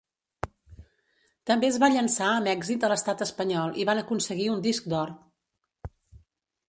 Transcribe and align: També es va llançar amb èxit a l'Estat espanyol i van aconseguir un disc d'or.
També 1.49 1.67
es 1.73 1.77
va 1.83 1.89
llançar 1.95 2.29
amb 2.37 2.51
èxit 2.55 2.87
a 2.87 2.91
l'Estat 2.93 3.21
espanyol 3.29 3.77
i 3.83 3.87
van 3.91 4.03
aconseguir 4.05 4.49
un 4.55 4.65
disc 4.69 4.93
d'or. 4.95 5.13